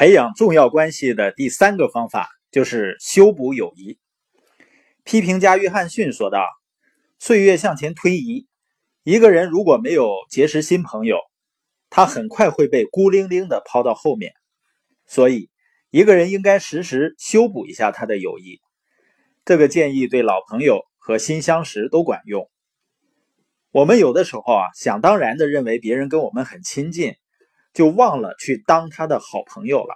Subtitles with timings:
[0.00, 3.98] 培养重要关系的第三个方法就是修补友谊。
[5.04, 6.46] 批评家约翰逊说道
[7.20, 8.46] ：“岁月向前推移，
[9.02, 11.18] 一个人如果没有结识新朋友，
[11.90, 14.32] 他很快会被孤零零的抛到后面。
[15.06, 15.50] 所以，
[15.90, 18.58] 一个人应该时时修补一下他的友谊。
[19.44, 22.48] 这个建议对老朋友和新相识都管用。
[23.70, 27.16] 我们有的时候啊，想当然的认为别人跟我们很亲近。”
[27.72, 29.94] 就忘了去当他的好朋友了，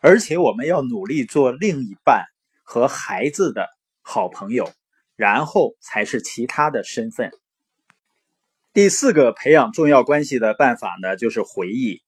[0.00, 2.26] 而且我们要努力做另一半
[2.62, 3.68] 和孩子的
[4.02, 4.70] 好朋友，
[5.16, 7.30] 然后才是其他的身份。
[8.74, 12.02] 第四个培养重要关系的办法呢，就是回忆，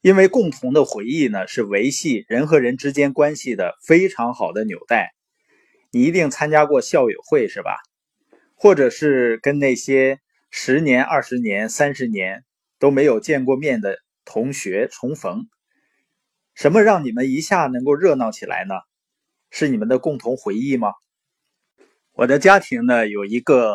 [0.00, 5.14] 因为共同的回忆呢，是维系人和人之间关系的非常好的纽带。
[5.90, 7.76] 你一定参加过校友会是吧？
[8.54, 12.44] 或者是跟那些十年、二十年、三十年。
[12.84, 15.48] 都没有见过面的同学重逢，
[16.52, 18.74] 什么让你们一下能够热闹起来呢？
[19.50, 20.92] 是你们的共同回忆吗？
[22.12, 23.74] 我的家庭呢有一个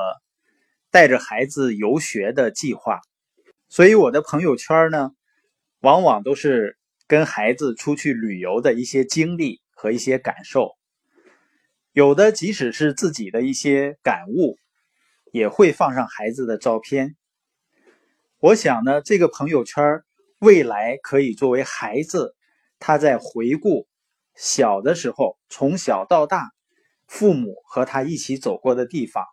[0.92, 3.02] 带着孩子游学的计划，
[3.68, 5.10] 所以我的朋友圈呢
[5.80, 10.78] 往往都是跟孩子出去旅游的一些经历和一些感受，
[11.94, 14.60] 有的即使是自己的一些感悟，
[15.32, 17.16] 也会放上孩子的照片。
[18.42, 20.02] 我想呢，这个朋友圈
[20.40, 22.38] 未来可以作为孩子
[22.80, 23.86] 他在回顾
[24.34, 26.52] 小的时候，从小到大，
[27.06, 29.26] 父母和他一起走过的地方，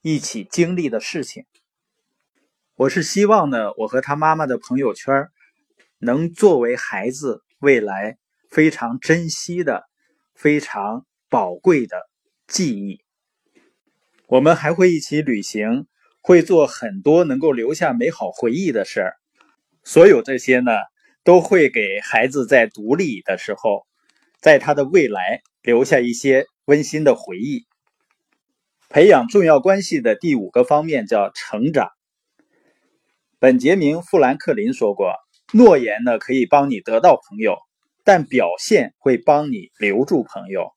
[0.00, 1.44] 一起经历的事情。
[2.76, 5.26] 我是希望呢，我和他妈妈的朋友圈
[5.98, 8.16] 能作为孩子未来
[8.48, 9.82] 非常珍惜的、
[10.36, 12.08] 非常宝贵的
[12.46, 13.00] 记忆。
[14.28, 15.88] 我们还会一起旅行。
[16.26, 19.16] 会做很多能够留下美好回忆的事儿，
[19.82, 20.72] 所有这些呢，
[21.22, 23.86] 都会给孩子在独立的时候，
[24.40, 27.66] 在他的未来留下一些温馨的回忆。
[28.88, 31.90] 培养重要关系的第五个方面叫成长。
[33.38, 35.12] 本杰明·富兰克林说过
[35.52, 37.58] ：“诺言呢可以帮你得到朋友，
[38.02, 40.70] 但表现会帮你留住朋友。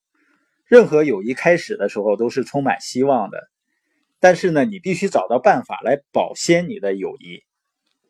[0.66, 3.40] 任何友谊开始的时候都是充满希望的。”
[4.20, 7.44] 但是呢，你必须找到办法来保鲜你的友谊，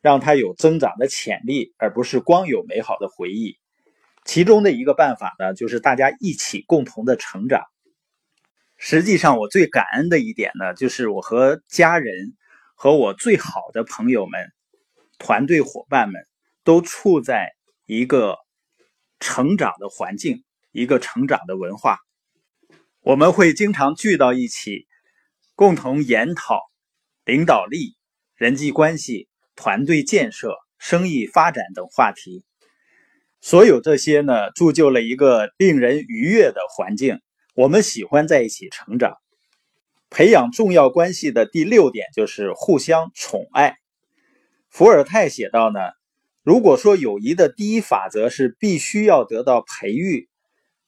[0.02, 3.58] 让它有增长的潜力，而不是光有美好的回忆。
[4.24, 7.64] 其中的一个办法呢，就是大家一起共同的成长。
[8.78, 12.36] 实际上，我最感恩的一点呢，就是我和家人
[12.76, 14.52] 和我最好的朋友们、
[15.18, 16.22] 团队伙伴们
[16.64, 17.54] 都处在
[17.86, 18.38] 一个
[19.20, 21.98] 成长的环境，一个成长的文化。
[23.02, 24.88] 我们会经常聚到一起。
[25.58, 26.62] 共同研讨
[27.26, 27.96] 领导力、
[28.36, 32.46] 人际关系、团队建设、生意发展等话题，
[33.42, 37.20] 所有这些呢，铸就了一个令人愉悦的环境。
[37.56, 39.18] 我们喜欢在一起成长。
[40.12, 43.78] 培养重要关系的第六点就是互相宠爱。
[44.70, 45.80] 伏尔泰写道呢，
[46.44, 50.30] 如果说友谊的第一法则是必须要得到培育，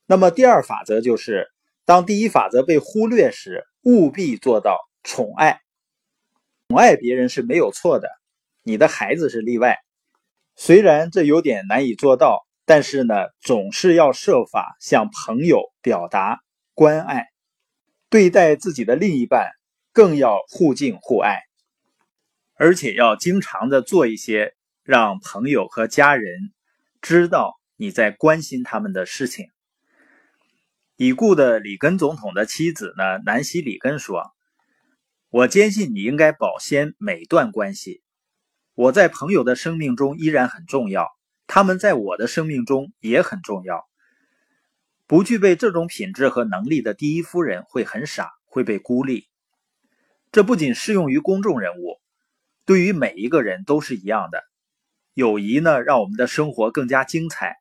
[0.06, 1.48] 那么第二法则就是，
[1.86, 3.66] 当第一法则被忽略时。
[3.90, 5.62] 务必做到宠爱，
[6.68, 8.08] 宠爱别人是没有错的，
[8.62, 9.80] 你的孩子是例外。
[10.56, 16.40] 虽然这有点难以做到，但是呢，总是要设法向朋友表达
[16.76, 17.26] 关爱，
[18.10, 19.50] 对待自己的另一半
[19.92, 21.40] 更要互敬互爱，
[22.54, 26.52] 而且要经常的做一些让朋友和家人
[27.02, 29.48] 知道你在关心他们的事情。
[31.02, 34.34] 已故的里根总统的妻子呢，南希·里根说
[35.32, 38.04] ：“我坚信你应该保鲜每段关系。
[38.76, 41.08] 我在朋友的生命中依然很重要，
[41.48, 43.88] 他们在我的生命中也很重要。
[45.08, 49.30] 不具备这种品质和能力的第一夫人会很傻，会被孤立。
[50.34, 52.02] 这不仅适用于公众人物，
[52.66, 54.44] 对于每一个人都是一样的。
[55.14, 57.56] 友谊呢，让我们的生活更加精彩，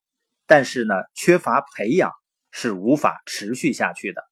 [0.44, 2.10] 但是呢，缺乏培养。”
[2.50, 4.27] 是无法持续下去的。